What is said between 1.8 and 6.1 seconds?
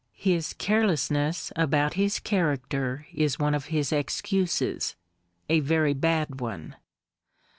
his character is one of his excuses: a very